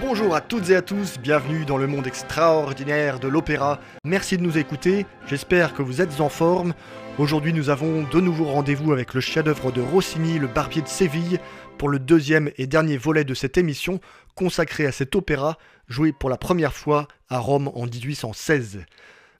Bonjour 0.00 0.36
à 0.36 0.40
toutes 0.40 0.70
et 0.70 0.76
à 0.76 0.82
tous, 0.82 1.18
bienvenue 1.18 1.64
dans 1.64 1.76
le 1.76 1.88
monde 1.88 2.06
extraordinaire 2.06 3.18
de 3.18 3.26
l'opéra. 3.26 3.80
Merci 4.04 4.36
de 4.38 4.44
nous 4.44 4.58
écouter, 4.58 5.06
j'espère 5.26 5.74
que 5.74 5.82
vous 5.82 6.00
êtes 6.00 6.20
en 6.20 6.28
forme. 6.28 6.72
Aujourd'hui 7.18 7.52
nous 7.52 7.68
avons 7.68 8.04
de 8.04 8.20
nouveau 8.20 8.44
rendez-vous 8.44 8.92
avec 8.92 9.12
le 9.12 9.20
chef-d'œuvre 9.20 9.72
de 9.72 9.80
Rossini, 9.80 10.38
le 10.38 10.46
barbier 10.46 10.82
de 10.82 10.88
Séville, 10.88 11.40
pour 11.78 11.88
le 11.88 11.98
deuxième 11.98 12.48
et 12.58 12.68
dernier 12.68 12.96
volet 12.96 13.24
de 13.24 13.34
cette 13.34 13.58
émission 13.58 13.98
consacrée 14.36 14.86
à 14.86 14.92
cet 14.92 15.16
opéra, 15.16 15.58
joué 15.88 16.12
pour 16.12 16.30
la 16.30 16.36
première 16.36 16.74
fois 16.74 17.08
à 17.28 17.38
Rome 17.38 17.72
en 17.74 17.86
1816. 17.86 18.84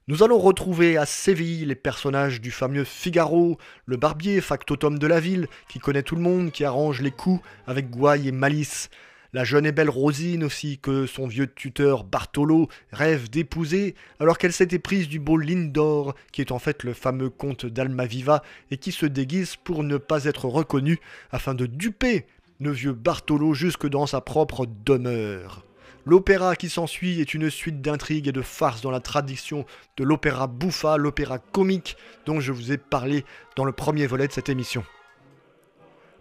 Nous 0.07 0.21
allons 0.21 0.37
retrouver 0.37 0.97
à 0.97 1.07
Séville 1.07 1.65
les 1.65 1.73
personnages 1.73 2.39
du 2.39 2.51
fameux 2.51 2.83
Figaro, 2.83 3.57
le 3.87 3.97
barbier, 3.97 4.39
factotum 4.39 4.99
de 4.99 5.07
la 5.07 5.19
ville, 5.19 5.47
qui 5.67 5.79
connaît 5.79 6.03
tout 6.03 6.15
le 6.15 6.21
monde, 6.21 6.51
qui 6.51 6.63
arrange 6.63 7.01
les 7.01 7.09
coups 7.09 7.41
avec 7.65 7.89
gouaille 7.89 8.27
et 8.27 8.31
malice. 8.31 8.91
La 9.33 9.43
jeune 9.43 9.65
et 9.65 9.71
belle 9.71 9.89
Rosine 9.89 10.43
aussi, 10.43 10.77
que 10.77 11.07
son 11.07 11.25
vieux 11.25 11.51
tuteur 11.51 12.03
Bartolo 12.03 12.67
rêve 12.91 13.31
d'épouser, 13.31 13.95
alors 14.19 14.37
qu'elle 14.37 14.53
s'était 14.53 14.77
prise 14.77 15.09
du 15.09 15.17
beau 15.17 15.37
Lindor, 15.37 16.13
qui 16.31 16.41
est 16.41 16.51
en 16.51 16.59
fait 16.59 16.83
le 16.83 16.93
fameux 16.93 17.31
comte 17.31 17.65
d'Almaviva, 17.65 18.43
et 18.69 18.77
qui 18.77 18.91
se 18.91 19.07
déguise 19.07 19.55
pour 19.55 19.83
ne 19.83 19.97
pas 19.97 20.25
être 20.25 20.45
reconnu, 20.45 20.99
afin 21.31 21.55
de 21.55 21.65
duper 21.65 22.27
le 22.59 22.69
vieux 22.69 22.93
Bartolo 22.93 23.55
jusque 23.55 23.87
dans 23.87 24.05
sa 24.05 24.21
propre 24.21 24.67
demeure. 24.85 25.65
L'opéra 26.07 26.55
qui 26.55 26.69
s'ensuit 26.69 27.19
est 27.19 27.33
une 27.33 27.49
suite 27.49 27.81
d'intrigues 27.81 28.27
et 28.27 28.31
de 28.31 28.43
farces 28.43 28.81
dans 28.81 28.91
la 28.91 28.99
tradition 28.99 29.65
de 29.97 30.03
l'opéra 30.03 30.45
bouffa, 30.45 30.97
l'opéra 30.97 31.39
comique 31.39 31.97
dont 32.27 32.39
je 32.39 32.51
vous 32.51 32.71
ai 32.71 32.77
parlé 32.77 33.25
dans 33.55 33.65
le 33.65 33.71
premier 33.71 34.05
volet 34.05 34.27
de 34.27 34.31
cette 34.31 34.49
émission. 34.49 34.83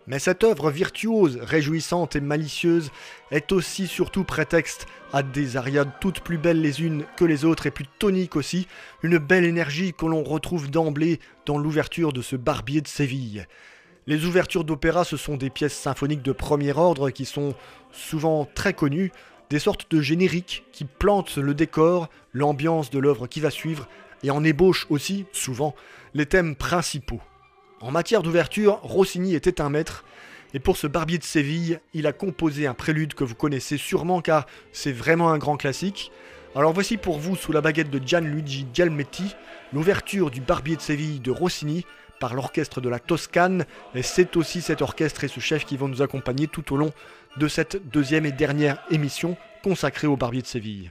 Mais 0.07 0.19
cette 0.19 0.43
œuvre 0.43 0.71
virtuose, 0.71 1.39
réjouissante 1.41 2.17
et 2.17 2.21
malicieuse 2.21 2.91
est 3.31 3.53
aussi 3.53 3.87
surtout 3.87 4.25
prétexte 4.25 4.87
à 5.13 5.23
des 5.23 5.59
ariades 5.59 5.93
toutes 6.01 6.21
plus 6.21 6.39
belles 6.39 6.61
les 6.61 6.83
unes 6.83 7.05
que 7.17 7.25
les 7.27 7.45
autres 7.45 7.67
et 7.67 7.71
plus 7.71 7.87
toniques 7.99 8.37
aussi, 8.37 8.67
une 9.03 9.19
belle 9.19 9.45
énergie 9.45 9.93
que 9.93 10.07
l'on 10.07 10.23
retrouve 10.23 10.71
d'emblée 10.71 11.21
dans 11.45 11.59
l'ouverture 11.59 12.15
de 12.15 12.23
ce 12.23 12.37
barbier 12.37 12.81
de 12.81 12.89
Séville. 12.89 13.47
Les 14.07 14.27
ouvertures 14.27 14.65
d'opéra, 14.65 15.05
ce 15.05 15.17
sont 15.17 15.39
des 15.39 15.49
pièces 15.49 15.77
symphoniques 15.77 16.23
de 16.23 16.33
premier 16.33 16.73
ordre 16.73 17.09
qui 17.09 17.25
sont 17.25 17.55
souvent 17.91 18.47
très 18.55 18.75
connues, 18.75 19.11
des 19.51 19.59
sortes 19.59 19.91
de 19.91 20.01
génériques 20.01 20.65
qui 20.73 20.85
plantent 20.85 21.37
le 21.37 21.55
décor, 21.55 22.09
l'ambiance 22.33 22.91
de 22.91 22.99
l'œuvre 22.99 23.27
qui 23.27 23.41
va 23.41 23.51
suivre, 23.51 23.89
et 24.23 24.31
en 24.31 24.43
ébauchent 24.43 24.87
aussi, 24.91 25.27
souvent, 25.33 25.75
les 26.15 26.27
thèmes 26.27 26.57
principaux. 26.57 27.21
En 27.81 27.91
matière 27.91 28.23
d'ouverture, 28.23 28.81
Rossini 28.83 29.35
était 29.35 29.61
un 29.61 29.69
maître, 29.69 30.05
et 30.55 30.61
pour 30.61 30.77
ce 30.77 30.87
Barbier 30.87 31.19
de 31.19 31.25
Séville, 31.25 31.81
il 31.93 32.07
a 32.07 32.13
composé 32.13 32.67
un 32.67 32.75
prélude 32.75 33.15
que 33.15 33.25
vous 33.25 33.35
connaissez 33.35 33.77
sûrement 33.77 34.23
car 34.23 34.47
c'est 34.73 34.93
vraiment 34.93 35.31
un 35.31 35.39
grand 35.39 35.57
classique. 35.57 36.13
Alors 36.55 36.73
voici 36.73 36.97
pour 36.97 37.19
vous, 37.19 37.35
sous 37.35 37.51
la 37.51 37.61
baguette 37.61 37.91
de 37.91 38.01
Gianluigi 38.05 38.65
Gialmetti, 38.73 39.35
l'ouverture 39.73 40.31
du 40.31 40.41
Barbier 40.41 40.77
de 40.77 40.81
Séville 40.81 41.19
de 41.19 41.33
Rossini 41.33 41.85
par 42.21 42.35
l'orchestre 42.35 42.81
de 42.81 42.89
la 42.89 43.01
Toscane, 43.01 43.67
et 43.97 44.03
c'est 44.03 44.37
aussi 44.37 44.63
cet 44.63 44.81
orchestre 44.81 45.25
et 45.25 45.29
ce 45.29 45.41
chef 45.41 45.65
qui 45.65 45.77
vont 45.77 45.89
nous 45.89 46.03
accompagner 46.03 46.47
tout 46.47 46.73
au 46.73 46.77
long 46.77 46.93
de 47.37 47.49
cette 47.49 47.89
deuxième 47.91 48.27
et 48.27 48.33
dernière 48.33 48.79
émission 48.91 49.37
consacrée 49.63 50.07
au 50.07 50.17
Barbier 50.17 50.43
de 50.43 50.47
Séville. 50.47 50.91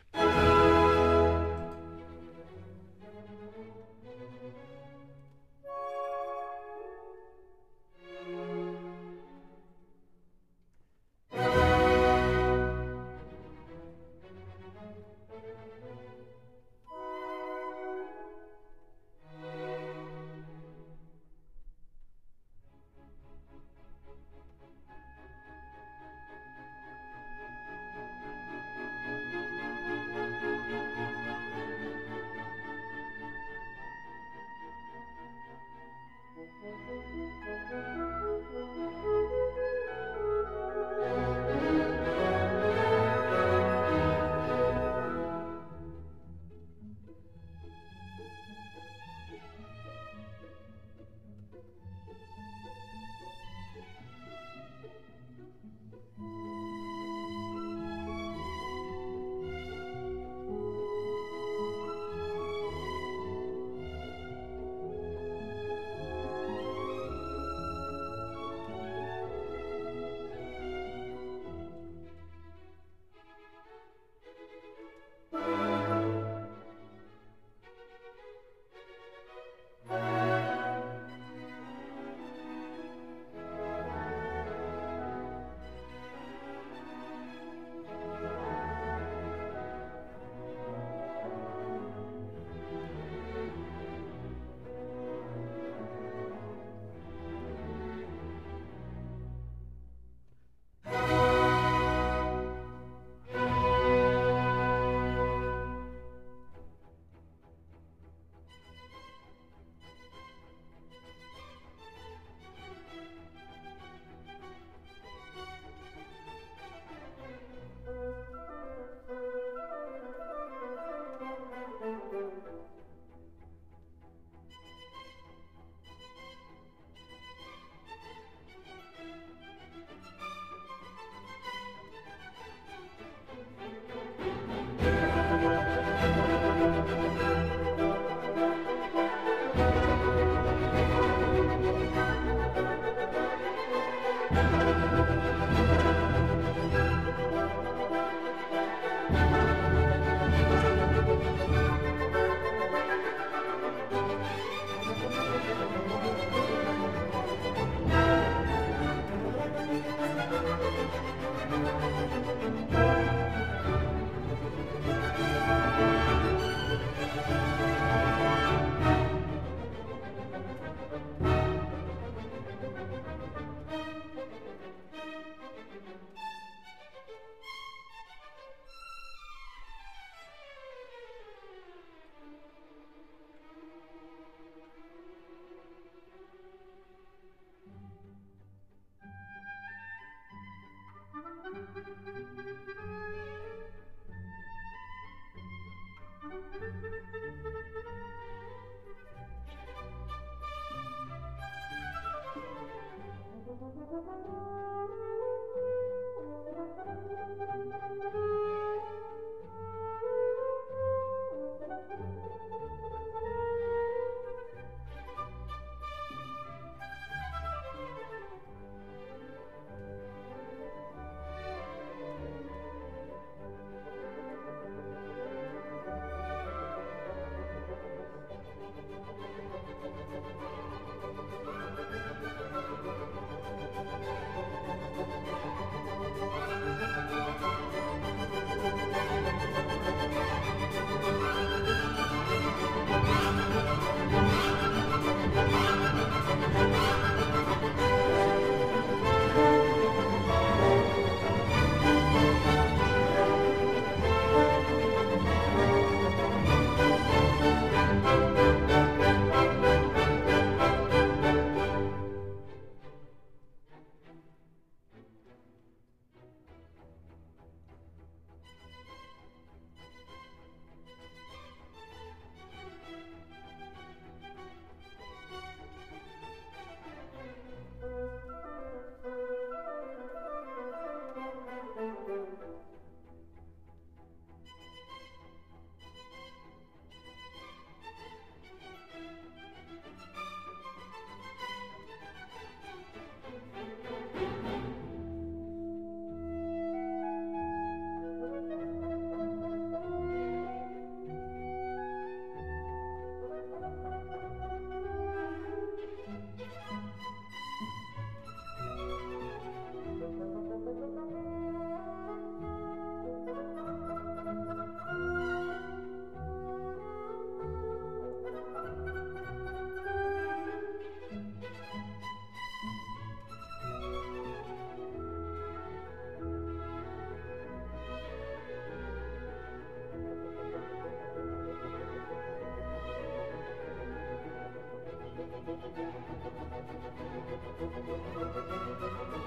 Thank 335.64 335.78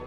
you. 0.00 0.05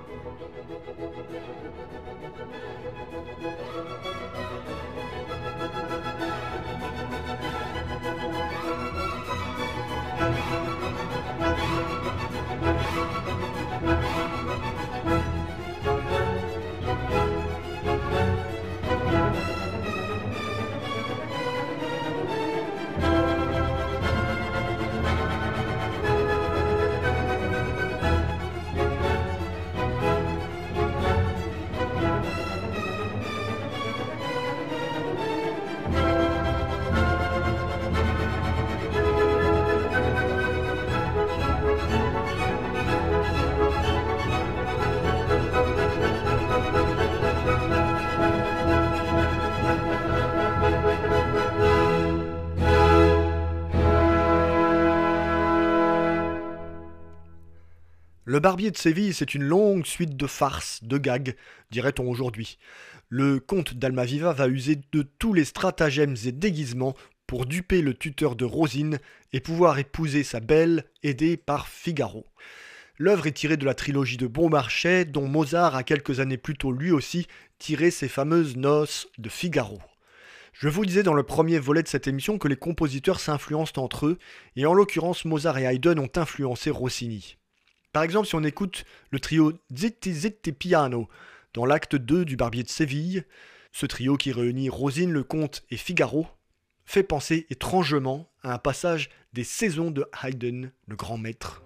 Le 58.39 58.41
Barbier 58.41 58.71
de 58.71 58.77
Séville, 58.77 59.13
c'est 59.13 59.33
une 59.33 59.43
longue 59.43 59.85
suite 59.85 60.15
de 60.15 60.25
farces, 60.25 60.81
de 60.81 60.97
gags, 60.97 61.35
dirait-on 61.71 62.09
aujourd'hui. 62.09 62.57
Le 63.09 63.41
comte 63.41 63.73
d'Almaviva 63.73 64.31
va 64.31 64.47
user 64.47 64.79
de 64.93 65.01
tous 65.01 65.33
les 65.33 65.43
stratagèmes 65.43 66.15
et 66.23 66.31
déguisements 66.31 66.95
pour 67.27 67.45
duper 67.45 67.81
le 67.81 67.93
tuteur 67.93 68.37
de 68.37 68.45
Rosine 68.45 68.99
et 69.33 69.41
pouvoir 69.41 69.77
épouser 69.77 70.23
sa 70.23 70.39
belle, 70.39 70.85
aidée 71.03 71.35
par 71.35 71.67
Figaro. 71.67 72.25
L'œuvre 72.97 73.27
est 73.27 73.33
tirée 73.33 73.57
de 73.57 73.65
la 73.65 73.73
trilogie 73.73 74.15
de 74.15 74.27
Beaumarchais, 74.27 75.03
dont 75.03 75.27
Mozart 75.27 75.75
a 75.75 75.83
quelques 75.83 76.21
années 76.21 76.37
plus 76.37 76.55
tôt 76.55 76.71
lui 76.71 76.91
aussi 76.91 77.27
tiré 77.57 77.91
ses 77.91 78.07
fameuses 78.07 78.55
noces 78.55 79.09
de 79.17 79.27
Figaro. 79.27 79.79
Je 80.53 80.69
vous 80.69 80.85
disais 80.85 81.03
dans 81.03 81.13
le 81.13 81.23
premier 81.23 81.59
volet 81.59 81.83
de 81.83 81.89
cette 81.89 82.07
émission 82.07 82.37
que 82.37 82.47
les 82.47 82.55
compositeurs 82.55 83.19
s'influencent 83.19 83.83
entre 83.83 84.05
eux, 84.05 84.17
et 84.55 84.65
en 84.65 84.73
l'occurrence 84.73 85.25
Mozart 85.25 85.57
et 85.57 85.65
Haydn 85.65 85.99
ont 85.99 86.11
influencé 86.15 86.69
Rossini. 86.69 87.35
Par 87.91 88.03
exemple, 88.03 88.27
si 88.27 88.35
on 88.35 88.43
écoute 88.43 88.85
le 89.09 89.19
trio 89.19 89.53
Zitti 89.75 90.13
Zitti 90.13 90.51
Piano 90.51 91.09
dans 91.53 91.65
l'acte 91.65 91.95
2 91.95 92.23
du 92.23 92.35
Barbier 92.35 92.63
de 92.63 92.69
Séville, 92.69 93.25
ce 93.71 93.85
trio 93.87 94.15
qui 94.15 94.31
réunit 94.31 94.69
Rosine 94.69 95.11
le 95.11 95.23
Comte 95.23 95.63
et 95.71 95.77
Figaro 95.77 96.27
fait 96.85 97.03
penser 97.03 97.47
étrangement 97.49 98.31
à 98.43 98.53
un 98.53 98.57
passage 98.57 99.09
des 99.33 99.43
saisons 99.43 99.91
de 99.91 100.05
Haydn, 100.23 100.71
le 100.87 100.95
grand 100.95 101.17
maître. 101.17 101.63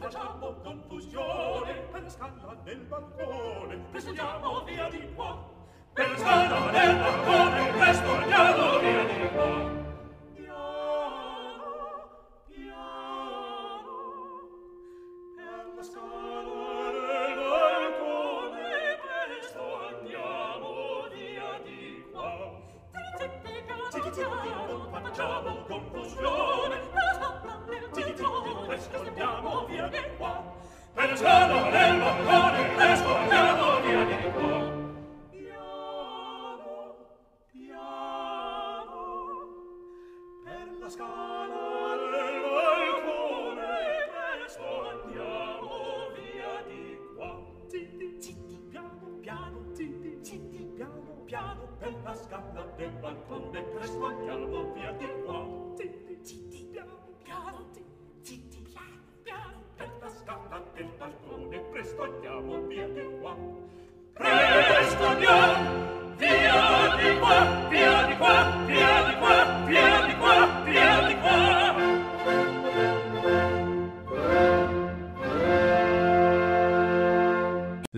facciamo 0.00 0.54
confusione 0.62 1.72
per 1.92 2.10
scala 2.10 2.56
del 2.64 2.78
balcone 2.80 3.76
presidiamo 3.90 4.64
via 4.64 4.88
di 4.88 5.12
qua 5.14 5.38
per 5.92 6.18
scala 6.18 6.70
del 6.70 6.96
balcone 6.96 7.70
presidiamo 7.72 8.78
via 8.78 9.04
di 9.04 9.28
qua. 9.28 9.79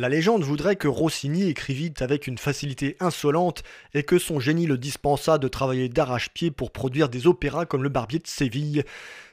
La 0.03 0.09
légende 0.09 0.43
voudrait 0.43 0.75
que 0.75 0.89
Rossini 0.89 1.49
écrivît 1.49 1.95
avec 2.01 2.27
une 2.27 2.37
facilité 2.37 2.97
insolente 2.99 3.63
et 3.95 4.03
que 4.03 4.19
son 4.19 4.41
génie 4.41 4.67
le 4.67 4.77
dispensa 4.77 5.39
de 5.39 5.47
travailler 5.47 5.89
d'arrache-pied 5.89 6.51
pour 6.51 6.73
produire 6.73 7.09
des 7.09 7.29
opéras 7.29 7.67
comme 7.67 7.85
Le 7.85 7.89
Barbier 7.89 8.19
de 8.19 8.27
Séville, 8.27 8.83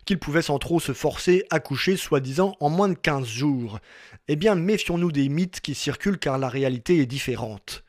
qu'il 0.06 0.20
pouvait 0.20 0.44
sans 0.44 0.60
trop 0.60 0.80
se 0.80 0.92
forcer 0.92 1.44
à 1.50 1.60
coucher 1.60 1.98
soi-disant 1.98 2.56
en 2.60 2.70
moins 2.70 2.88
de 2.88 2.94
15 2.94 3.26
jours. 3.26 3.80
Eh 4.28 4.36
bien, 4.36 4.54
méfions-nous 4.54 5.12
des 5.12 5.28
mythes 5.28 5.60
qui 5.60 5.74
circulent 5.74 6.20
car 6.20 6.38
la 6.38 6.50
réalité 6.50 7.00
est 7.00 7.08
différente. 7.08 7.84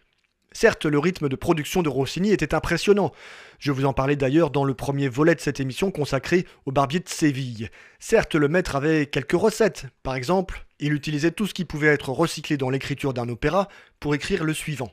Certes, 0.52 0.86
le 0.86 0.98
rythme 0.98 1.28
de 1.28 1.36
production 1.36 1.82
de 1.82 1.90
Rossini 1.90 2.32
était 2.32 2.54
impressionnant. 2.54 3.12
Je 3.58 3.72
vous 3.72 3.84
en 3.84 3.92
parlais 3.92 4.16
d'ailleurs 4.16 4.50
dans 4.50 4.64
le 4.64 4.72
premier 4.72 5.10
volet 5.10 5.34
de 5.34 5.40
cette 5.40 5.60
émission 5.60 5.90
consacré 5.90 6.46
au 6.64 6.72
barbier 6.72 7.00
de 7.00 7.10
Séville. 7.10 7.68
Certes, 7.98 8.36
le 8.36 8.48
maître 8.48 8.74
avait 8.74 9.04
quelques 9.04 9.32
recettes. 9.32 9.84
Par 10.02 10.14
exemple, 10.14 10.64
il 10.80 10.92
utilisait 10.92 11.30
tout 11.30 11.46
ce 11.46 11.54
qui 11.54 11.64
pouvait 11.64 11.88
être 11.88 12.10
recyclé 12.10 12.56
dans 12.56 12.70
l'écriture 12.70 13.14
d'un 13.14 13.28
opéra 13.28 13.68
pour 14.00 14.14
écrire 14.14 14.44
le 14.44 14.54
suivant. 14.54 14.92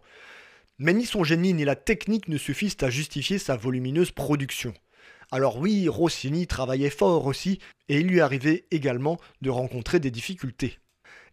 Mais 0.79 0.93
ni 0.93 1.05
son 1.05 1.23
génie 1.23 1.53
ni 1.53 1.65
la 1.65 1.75
technique 1.75 2.27
ne 2.27 2.37
suffisent 2.37 2.77
à 2.81 2.89
justifier 2.89 3.39
sa 3.39 3.55
volumineuse 3.55 4.11
production. 4.11 4.73
Alors 5.31 5.57
oui, 5.57 5.89
Rossini 5.89 6.47
travaillait 6.47 6.89
fort 6.89 7.25
aussi, 7.25 7.59
et 7.89 7.99
il 7.99 8.07
lui 8.07 8.21
arrivait 8.21 8.65
également 8.71 9.19
de 9.41 9.49
rencontrer 9.49 9.99
des 9.99 10.11
difficultés. 10.11 10.77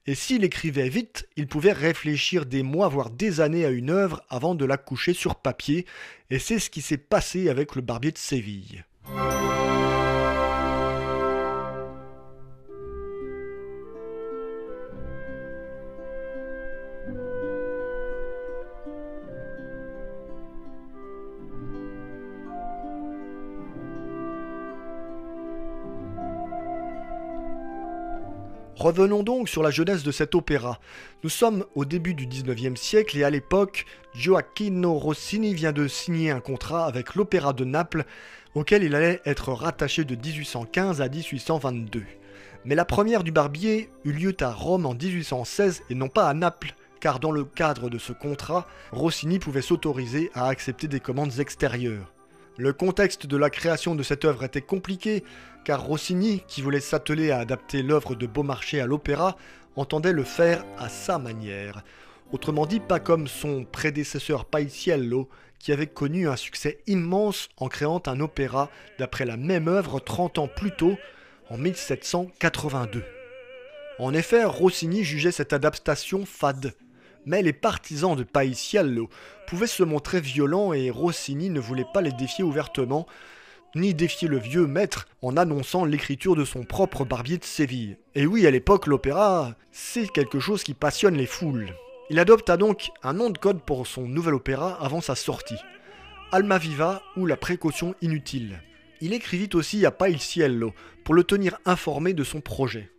Et 0.07 0.15
s'il 0.15 0.45
écrivait 0.45 0.89
vite, 0.89 1.29
il 1.37 1.47
pouvait 1.47 1.73
réfléchir 1.73 2.45
des 2.45 2.63
mois, 2.63 2.89
voire 2.89 3.11
des 3.11 3.41
années 3.41 3.65
à 3.65 3.71
une 3.71 3.91
œuvre 3.91 4.23
avant 4.29 4.55
de 4.55 4.65
la 4.65 4.77
coucher 4.77 5.15
sur 5.15 5.37
papier, 5.37 5.87
et 6.31 6.39
c'est 6.39 6.59
ce 6.59 6.71
qui 6.71 6.83
s'est 6.83 6.99
passé 6.99 7.49
avec 7.49 7.75
le 7.75 7.83
barbier 7.83 8.13
de 8.13 8.19
Séville. 8.19 8.85
Revenons 28.85 29.23
donc 29.23 29.49
sur 29.49 29.63
la 29.63 29.71
jeunesse 29.71 30.03
de 30.03 30.13
cet 30.13 30.35
opéra. 30.35 30.79
Nous 31.23 31.31
sommes 31.31 31.65
au 31.75 31.87
début 31.87 32.13
du 32.13 32.27
19e 32.27 32.77
siècle 32.77 33.17
et 33.17 33.25
à 33.25 33.31
l'époque, 33.31 33.87
Gioacchino 34.15 34.99
Rossini 34.99 35.55
vient 35.55 35.73
de 35.73 35.89
signer 35.89 36.31
un 36.31 36.41
contrat 36.41 36.85
avec 36.85 37.15
l'Opéra 37.15 37.55
de 37.55 37.65
Naples 37.65 38.05
auquel 38.55 38.83
il 38.83 38.95
allait 38.95 39.23
être 39.25 39.55
rattaché 39.55 40.05
de 40.05 40.15
1815 40.15 41.01
à 41.01 41.09
1822. 41.09 42.03
Mais 42.67 42.75
la 42.75 42.85
première 42.85 43.25
du 43.25 43.33
Barbier 43.33 43.89
eut 44.05 44.13
lieu 44.13 44.37
à 44.41 44.53
Rome 44.53 44.85
en 44.85 44.93
1816 44.93 45.85
et 45.89 45.95
non 45.95 46.09
pas 46.09 46.29
à 46.29 46.35
Naples, 46.35 46.75
car 47.01 47.21
dans 47.21 47.33
le 47.33 47.47
cadre 47.47 47.89
de 47.89 47.97
ce 47.97 48.13
contrat, 48.13 48.67
Rossini 48.93 49.39
pouvait 49.39 49.63
s'autoriser 49.63 50.31
à 50.35 50.49
accepter 50.49 50.89
des 50.89 51.01
commandes 51.01 51.41
extérieures. 51.41 52.14
Le 52.57 52.73
contexte 52.73 53.27
de 53.27 53.37
la 53.37 53.51
création 53.51 53.97
de 53.97 54.05
cette 54.05 54.25
œuvre 54.25 54.45
était 54.45 54.61
compliqué, 54.61 55.25
car 55.65 55.85
Rossini, 55.85 56.45
qui 56.47 56.63
voulait 56.63 56.79
s'atteler 56.79 57.33
à 57.33 57.41
adapter 57.41 57.83
l'œuvre 57.83 58.15
de 58.15 58.29
Beaumarchais 58.29 58.79
à 58.79 58.87
l'opéra, 58.87 59.37
entendait 59.75 60.13
le 60.13 60.23
faire 60.23 60.65
à 60.79 60.89
sa 60.89 61.19
manière. 61.19 61.83
Autrement 62.31 62.67
dit, 62.67 62.79
pas 62.79 63.01
comme 63.01 63.27
son 63.27 63.65
prédécesseur 63.65 64.45
Paisiello, 64.45 65.29
qui 65.59 65.73
avait 65.73 65.89
connu 65.89 66.29
un 66.29 66.37
succès 66.37 66.79
immense 66.87 67.49
en 67.57 67.67
créant 67.67 68.03
un 68.07 68.21
opéra 68.21 68.71
d'après 69.01 69.25
la 69.25 69.37
même 69.37 69.67
œuvre 69.67 69.99
30 69.99 70.39
ans 70.39 70.49
plus 70.49 70.71
tôt, 70.71 70.97
en 71.51 71.59
1782. 71.59 73.03
En 73.99 74.15
effet, 74.15 74.45
Rossini 74.45 75.03
jugeait 75.03 75.33
cette 75.33 75.53
adaptation 75.53 76.25
fade. 76.25 76.73
Mais 77.27 77.43
les 77.43 77.53
partisans 77.53 78.17
de 78.17 78.23
Paisiello 78.23 79.09
pouvaient 79.47 79.67
se 79.67 79.83
montrer 79.83 80.21
violents 80.21 80.73
et 80.73 80.91
Rossini 80.91 81.51
ne 81.51 81.61
voulait 81.61 81.87
pas 81.93 82.03
les 82.03 82.13
défier 82.13 82.45
ouvertement, 82.45 83.07
ni 83.75 83.95
défier 83.95 84.29
le 84.29 84.39
vieux 84.39 84.67
maître 84.67 85.07
en 85.23 85.37
annonçant 85.37 85.85
l'écriture 85.85 86.37
de 86.37 86.45
son 86.45 86.65
propre 86.65 87.05
barbier 87.05 87.39
de 87.39 87.45
Séville. 87.45 87.97
Et 88.15 88.27
oui, 88.27 88.47
à 88.47 88.51
l'époque, 88.51 88.87
l'opéra, 88.87 89.55
c'est 89.73 90.11
quelque 90.13 90.39
chose 90.39 90.63
qui 90.63 90.75
passionne 90.75 91.17
les 91.17 91.27
foules. 91.27 91.75
Il 92.11 92.19
adopta 92.19 92.57
donc 92.57 92.91
un 93.03 93.15
nom 93.15 93.31
de 93.31 93.39
code 93.39 93.63
pour 93.63 93.87
son 93.87 94.03
nouvel 94.03 94.35
opéra 94.35 94.75
avant 94.81 95.01
sa 95.01 95.15
sortie. 95.15 95.59
Alma 96.33 96.59
Viva 96.59 97.03
ou 97.17 97.27
La 97.27 97.37
précaution 97.37 97.95
inutile. 98.03 98.61
Il 99.01 99.13
écrivit 99.13 99.49
aussi 99.55 99.87
à 99.87 99.91
Paisiello 99.91 100.75
pour 101.05 101.15
le 101.15 101.25
tenir 101.25 101.59
informé 101.65 102.13
de 102.13 102.25
son 102.25 102.41
projet. 102.41 102.91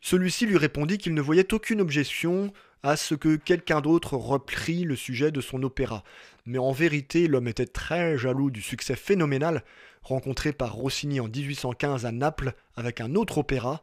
Celui-ci 0.00 0.46
lui 0.46 0.56
répondit 0.56 0.98
qu'il 0.98 1.14
ne 1.14 1.20
voyait 1.20 1.52
aucune 1.52 1.80
objection 1.80 2.52
à 2.82 2.96
ce 2.96 3.14
que 3.14 3.36
quelqu'un 3.36 3.80
d'autre 3.80 4.14
reprit 4.14 4.84
le 4.84 4.96
sujet 4.96 5.30
de 5.30 5.40
son 5.40 5.62
opéra. 5.62 6.04
Mais 6.46 6.58
en 6.58 6.72
vérité, 6.72 7.28
l'homme 7.28 7.48
était 7.48 7.66
très 7.66 8.16
jaloux 8.16 8.50
du 8.50 8.62
succès 8.62 8.96
phénoménal 8.96 9.62
rencontré 10.02 10.52
par 10.52 10.72
Rossini 10.72 11.20
en 11.20 11.28
1815 11.28 12.06
à 12.06 12.12
Naples 12.12 12.54
avec 12.76 13.00
un 13.00 13.14
autre 13.14 13.38
opéra, 13.38 13.82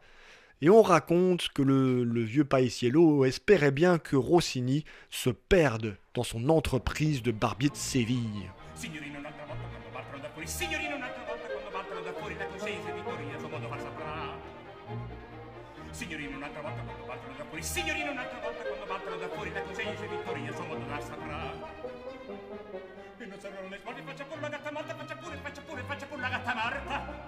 et 0.62 0.70
on 0.70 0.82
raconte 0.82 1.50
que 1.50 1.62
le, 1.62 2.24
vieux 2.24 2.46
Paisiello 2.46 3.26
espérait 3.26 3.72
bien 3.72 3.98
que 3.98 4.16
Rossini 4.16 4.86
se 5.10 5.30
perde 5.30 5.98
dans 6.14 6.24
son 6.24 6.50
entreprise 6.50 7.22
de 7.22 7.32
barbier 7.32 7.70
de 7.70 7.76
Séville. 7.76 8.50
Signorino 8.74 9.20
Signorino 15.96 16.36
un'altra 16.36 16.60
volta 16.62 16.82
quando 16.82 17.06
battono 17.06 17.34
da 17.38 17.46
fuori, 17.46 17.64
signorino 17.64 18.12
un'altra 18.12 18.40
volta 18.40 18.64
quando 18.64 18.86
battono 18.86 19.16
da 19.16 19.30
fuori, 19.30 19.54
la 19.54 19.62
consegna 19.62 19.96
se 19.96 20.08
vittoria 20.08 20.54
solo 20.54 20.76
da 20.76 21.00
saprà. 21.00 21.54
E 23.18 23.26
non 23.26 23.40
saranno 23.40 23.70
le 23.70 23.78
spalle 23.78 24.02
faccia 24.02 24.26
pure 24.26 24.42
la 24.42 24.50
gatta 24.50 24.72
morta 24.72 24.94
faccia 24.94 25.16
pure, 25.16 25.38
faccia 25.38 25.62
pure, 25.62 25.84
faccia 25.84 26.06
pure 26.06 26.22
la 26.22 26.28
gatta 26.28 26.54
marta. 26.54 27.28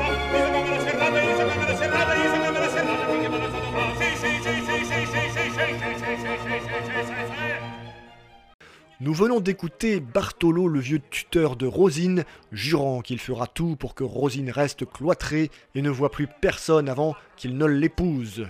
Nous 9.02 9.14
venons 9.14 9.42
d'écouter 9.42 10.00
Bartolo, 10.00 10.70
le 10.70 10.80
vieux 10.80 11.02
tuteur 11.10 11.58
de 11.58 11.68
Rosine, 11.68 12.24
jurant 12.54 13.02
qu'il 13.02 13.20
fera 13.20 13.46
tout 13.46 13.76
pour 13.76 13.94
que 13.94 14.06
Rosine 14.06 14.50
reste 14.50 14.86
cloîtrée 14.86 15.52
et 15.76 15.82
ne 15.82 15.90
voit 15.90 16.12
plus 16.12 16.28
personne 16.28 16.88
avant 16.88 17.14
qu'il 17.36 17.58
ne 17.58 17.66
l'épouse. 17.66 18.48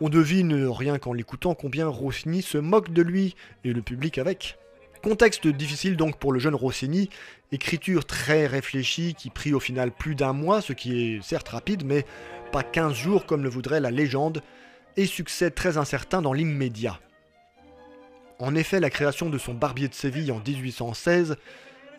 On 0.00 0.08
devine, 0.08 0.66
rien 0.68 0.98
qu'en 0.98 1.12
l'écoutant, 1.12 1.56
combien 1.56 1.88
Rossini 1.88 2.42
se 2.42 2.58
moque 2.58 2.92
de 2.92 3.02
lui, 3.02 3.34
et 3.64 3.72
le 3.72 3.82
public 3.82 4.18
avec. 4.18 4.56
Contexte 5.02 5.48
difficile 5.48 5.96
donc 5.96 6.16
pour 6.16 6.32
le 6.32 6.38
jeune 6.38 6.54
Rossini, 6.54 7.10
écriture 7.50 8.04
très 8.04 8.46
réfléchie 8.46 9.14
qui 9.14 9.30
prit 9.30 9.52
au 9.52 9.60
final 9.60 9.90
plus 9.90 10.14
d'un 10.14 10.32
mois, 10.32 10.60
ce 10.60 10.74
qui 10.74 11.02
est 11.02 11.22
certes 11.24 11.48
rapide, 11.48 11.84
mais 11.84 12.06
pas 12.52 12.62
15 12.62 12.94
jours 12.94 13.26
comme 13.26 13.42
le 13.42 13.48
voudrait 13.48 13.80
la 13.80 13.90
légende, 13.90 14.42
et 14.96 15.06
succès 15.06 15.50
très 15.50 15.76
incertain 15.76 16.22
dans 16.22 16.32
l'immédiat. 16.32 17.00
En 18.38 18.54
effet, 18.54 18.80
la 18.80 18.90
création 18.90 19.30
de 19.30 19.38
son 19.38 19.54
Barbier 19.54 19.88
de 19.88 19.94
Séville 19.94 20.30
en 20.30 20.42
1816 20.46 21.36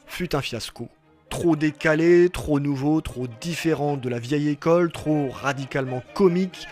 fut 0.05 0.35
un 0.35 0.41
fiasco. 0.41 0.87
Trop 1.29 1.55
décalé, 1.55 2.29
trop 2.29 2.59
nouveau, 2.59 3.01
trop 3.01 3.25
différent 3.41 3.97
de 3.97 4.07
la 4.07 4.19
vieille 4.19 4.49
école, 4.49 4.91
trop 4.91 5.29
radicalement 5.29 6.03
comique, 6.13 6.67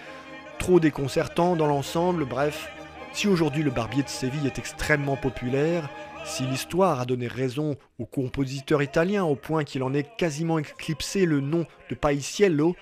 trop 0.59 0.79
déconcertant 0.79 1.55
dans 1.55 1.65
l'ensemble, 1.65 2.25
bref. 2.25 2.69
Si 3.11 3.27
aujourd'hui 3.27 3.63
le 3.63 3.71
Barbier 3.71 4.03
de 4.03 4.09
Séville 4.09 4.45
est 4.45 4.59
extrêmement 4.59 5.17
populaire, 5.17 5.89
si 6.25 6.43
l'histoire 6.43 6.99
a 6.99 7.05
donné 7.05 7.27
raison 7.27 7.75
au 7.97 8.05
compositeur 8.05 8.83
italien 8.83 9.23
au 9.23 9.35
point 9.35 9.63
qu'il 9.63 9.83
en 9.83 9.93
ait 9.93 10.07
quasiment 10.17 10.59
éclipsé 10.59 11.25
le 11.25 11.39
nom 11.39 11.65
de 11.89 11.95
Paisiello, 11.95 12.75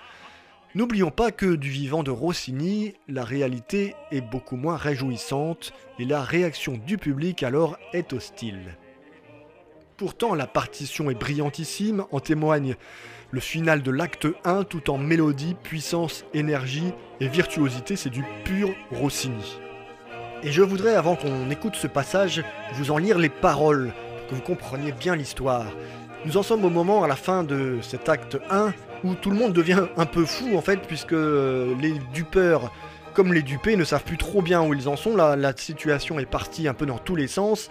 N'oublions 0.74 1.12
pas 1.12 1.30
que 1.30 1.54
du 1.54 1.70
vivant 1.70 2.02
de 2.02 2.10
Rossini, 2.10 2.94
la 3.06 3.22
réalité 3.22 3.94
est 4.10 4.20
beaucoup 4.20 4.56
moins 4.56 4.76
réjouissante 4.76 5.72
et 6.00 6.04
la 6.04 6.20
réaction 6.22 6.80
du 6.84 6.98
public 6.98 7.44
alors 7.44 7.78
est 7.92 8.12
hostile. 8.12 8.76
Pourtant, 9.96 10.34
la 10.34 10.48
partition 10.48 11.10
est 11.10 11.14
brillantissime, 11.14 12.04
en 12.10 12.18
témoigne 12.18 12.74
le 13.30 13.38
final 13.38 13.82
de 13.82 13.92
l'acte 13.92 14.26
1 14.44 14.64
tout 14.64 14.90
en 14.90 14.98
mélodie, 14.98 15.54
puissance, 15.62 16.24
énergie 16.34 16.92
et 17.20 17.28
virtuosité, 17.28 17.94
c'est 17.94 18.10
du 18.10 18.24
pur 18.44 18.74
Rossini. 18.90 19.58
Et 20.42 20.50
je 20.50 20.62
voudrais, 20.62 20.96
avant 20.96 21.14
qu'on 21.14 21.50
écoute 21.50 21.76
ce 21.76 21.86
passage, 21.86 22.42
vous 22.72 22.90
en 22.90 22.98
lire 22.98 23.18
les 23.18 23.28
paroles 23.28 23.92
pour 23.92 24.26
que 24.28 24.34
vous 24.34 24.40
compreniez 24.40 24.90
bien 24.90 25.14
l'histoire. 25.14 25.66
Nous 26.26 26.36
en 26.36 26.42
sommes 26.42 26.64
au 26.64 26.70
moment 26.70 27.04
à 27.04 27.08
la 27.08 27.16
fin 27.16 27.44
de 27.44 27.78
cet 27.80 28.08
acte 28.08 28.38
1 28.50 28.72
où 29.04 29.14
tout 29.14 29.30
le 29.30 29.36
monde 29.36 29.52
devient 29.52 29.84
un 29.96 30.06
peu 30.06 30.24
fou 30.24 30.56
en 30.56 30.62
fait, 30.62 30.80
puisque 30.80 31.12
euh, 31.12 31.74
les 31.80 31.92
dupeurs, 32.12 32.72
comme 33.12 33.32
les 33.32 33.42
dupés, 33.42 33.76
ne 33.76 33.84
savent 33.84 34.02
plus 34.02 34.16
trop 34.16 34.42
bien 34.42 34.62
où 34.66 34.74
ils 34.74 34.88
en 34.88 34.96
sont. 34.96 35.14
La, 35.14 35.36
la 35.36 35.54
situation 35.56 36.18
est 36.18 36.26
partie 36.26 36.66
un 36.66 36.74
peu 36.74 36.86
dans 36.86 36.98
tous 36.98 37.14
les 37.14 37.28
sens, 37.28 37.70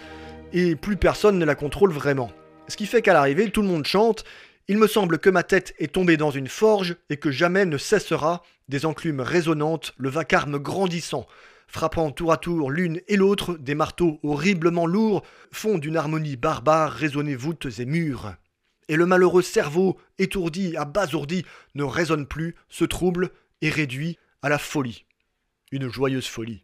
et 0.54 0.76
plus 0.76 0.96
personne 0.96 1.40
ne 1.40 1.46
la 1.46 1.56
contrôle 1.56 1.92
vraiment. 1.92 2.32
Ce 2.68 2.78
qui 2.78 2.86
fait 2.86 3.02
qu'à 3.02 3.14
l'arrivée, 3.14 3.50
tout 3.50 3.62
le 3.62 3.68
monde 3.68 3.86
chante. 3.86 4.24
Il 4.70 4.78
me 4.78 4.88
semble 4.88 5.20
que 5.20 5.30
ma 5.30 5.44
tête 5.44 5.74
est 5.78 5.92
tombée 5.92 6.16
dans 6.16 6.32
une 6.32 6.48
forge 6.48 6.96
et 7.10 7.18
que 7.18 7.32
jamais 7.32 7.66
ne 7.66 7.78
cessera 7.78 8.44
des 8.70 8.86
enclumes 8.86 9.20
résonnantes, 9.20 9.94
le 9.98 10.08
vacarme 10.08 10.58
grandissant, 10.58 11.28
frappant 11.68 12.12
tour 12.12 12.32
à 12.32 12.38
tour 12.38 12.72
l'une 12.72 13.02
et 13.10 13.18
l'autre, 13.18 13.58
des 13.60 13.76
marteaux 13.76 14.20
horriblement 14.24 14.86
lourds 14.86 15.24
font 15.52 15.78
d'une 15.78 15.98
harmonie 15.98 16.38
barbare 16.38 16.92
résonner 16.94 17.36
voûtes 17.36 17.68
et 17.78 17.86
murs 17.86 18.36
et 18.88 18.96
le 18.96 19.06
malheureux 19.06 19.42
cerveau, 19.42 20.00
étourdi, 20.18 20.76
abasourdi, 20.78 21.46
ne 21.76 21.84
raisonne 21.84 22.28
plus, 22.28 22.56
se 22.70 22.86
trouble 22.86 23.32
et 23.62 23.70
réduit 23.70 24.18
à 24.42 24.50
la 24.50 24.58
folie. 24.58 25.06
Une 25.72 25.90
joyeuse 25.90 26.28
folie. 26.28 26.64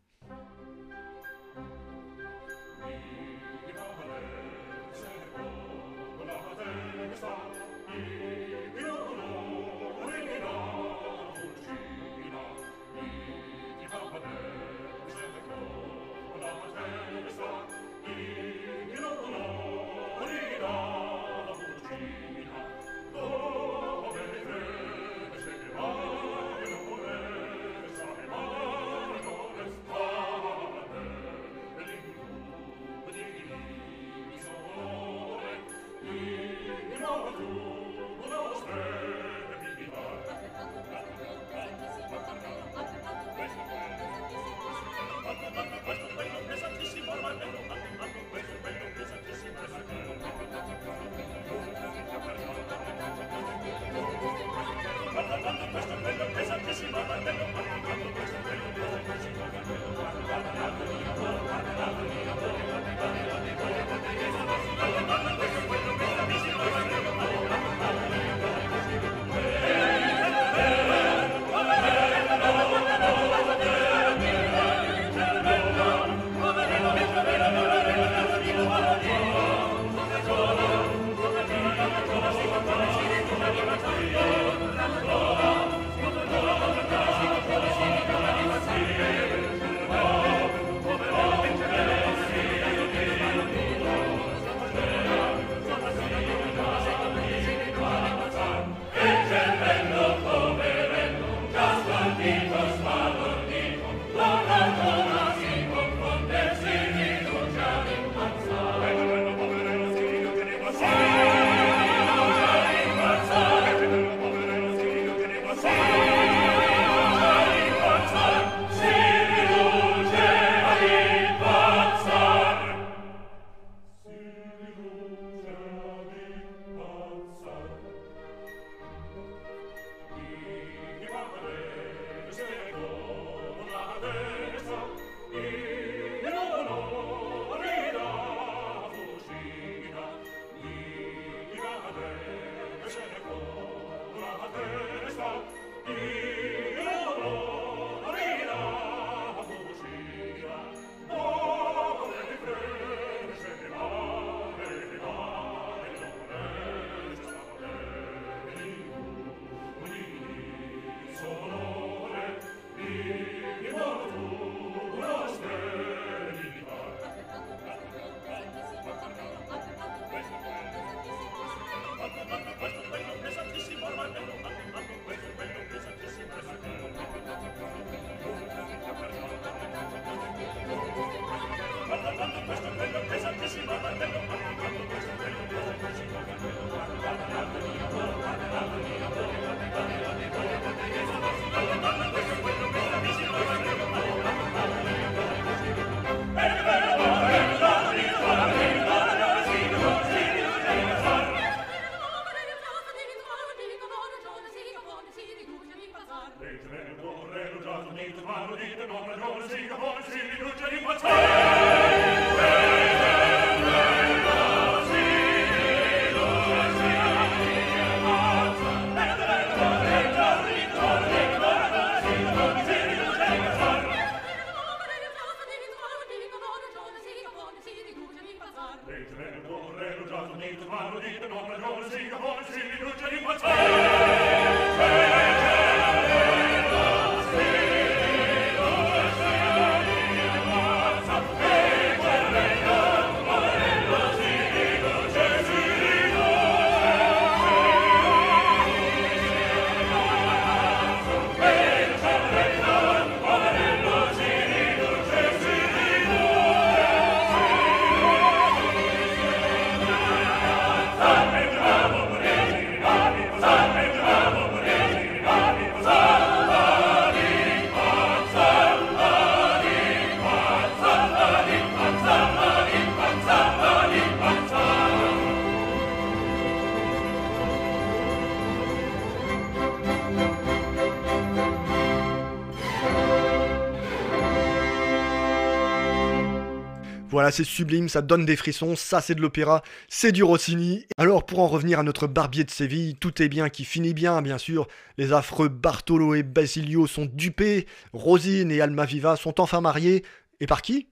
Voilà, 287.12 287.32
c'est 287.32 287.43
sublime, 287.43 287.89
ça 287.89 288.04
donne 288.04 288.24
des 288.24 288.36
frissons, 288.36 288.76
ça 288.76 289.02
c'est 289.02 289.15
de 289.15 289.22
l'opéra, 289.22 289.63
c'est 289.88 290.12
du 290.12 290.22
Rossini. 290.22 290.86
Alors 290.95 291.26
pour 291.26 291.39
en 291.39 291.48
revenir 291.48 291.80
à 291.80 291.84
notre 291.84 292.06
barbier 292.06 292.43
de 292.43 292.52
Séville, 292.52 292.98
tout 292.98 293.24
est 293.24 293.30
bien 293.30 293.50
qui 293.50 293.65
finit 293.65 293.95
bien, 293.95 294.22
bien 294.22 294.38
sûr. 294.38 294.67
Les 295.00 295.12
affreux 295.12 295.50
Bartolo 295.50 296.13
et 296.13 296.22
Basilio 296.22 296.86
sont 296.86 297.08
dupés, 297.12 297.65
Rosine 297.93 298.52
et 298.52 298.62
Almaviva 298.62 299.15
sont 299.15 299.41
enfin 299.41 299.60
mariés. 299.60 300.06
Et 300.39 300.45
par 300.45 300.62
qui? 300.62 300.89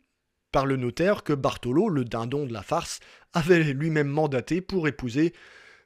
Par 0.51 0.65
le 0.65 0.75
notaire 0.75 1.23
que 1.23 1.33
Bartolo, 1.33 1.87
le 1.87 2.03
dindon 2.03 2.47
de 2.47 2.53
la 2.53 2.63
farce, 2.63 2.99
avait 3.33 3.61
lui-même 3.61 4.07
mandaté 4.07 4.59
pour 4.59 4.87
épouser 4.87 5.33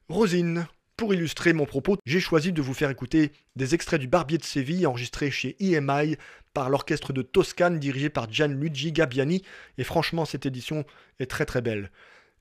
Rosine. 0.07 0.65
Pour 0.97 1.13
illustrer 1.13 1.53
mon 1.53 1.65
propos, 1.65 1.97
j'ai 2.05 2.19
choisi 2.19 2.51
de 2.51 2.61
vous 2.61 2.73
faire 2.73 2.89
écouter 2.89 3.31
des 3.55 3.73
extraits 3.73 3.99
du 3.99 4.07
Barbier 4.07 4.37
de 4.37 4.43
Séville 4.43 4.85
enregistré 4.85 5.31
chez 5.31 5.55
EMI 5.59 6.17
par 6.53 6.69
l'orchestre 6.69 7.13
de 7.13 7.21
Toscane 7.21 7.79
dirigé 7.79 8.09
par 8.09 8.31
Gianluigi 8.31 8.91
Gabbiani. 8.91 9.41
Et 9.77 9.83
franchement, 9.83 10.25
cette 10.25 10.45
édition 10.45 10.85
est 11.19 11.29
très 11.29 11.45
très 11.45 11.61
belle. 11.61 11.91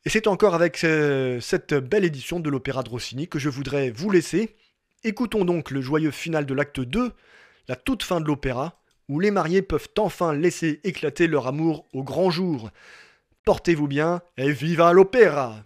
Et 0.04 0.10
c'est 0.10 0.26
encore 0.26 0.54
avec 0.54 0.82
euh, 0.84 1.40
cette 1.40 1.74
belle 1.74 2.04
édition 2.04 2.40
de 2.40 2.50
l'opéra 2.50 2.82
de 2.82 2.88
Rossini 2.88 3.28
que 3.28 3.38
je 3.38 3.48
voudrais 3.48 3.90
vous 3.90 4.10
laisser. 4.10 4.56
Écoutons 5.04 5.44
donc 5.44 5.70
le 5.70 5.80
joyeux 5.80 6.10
final 6.10 6.46
de 6.46 6.54
l'acte 6.54 6.80
2, 6.80 7.12
la 7.68 7.76
toute 7.76 8.02
fin 8.02 8.20
de 8.20 8.26
l'opéra, 8.26 8.80
où 9.08 9.20
les 9.20 9.30
mariés 9.30 9.62
peuvent 9.62 9.88
enfin 9.98 10.34
laisser 10.34 10.80
éclater 10.84 11.26
leur 11.26 11.46
amour 11.46 11.86
au 11.92 12.02
grand 12.02 12.30
jour. 12.30 12.70
Portez-vous 13.44 13.88
bien 13.88 14.20
et 14.36 14.52
viva 14.52 14.92
l'opéra 14.92 15.64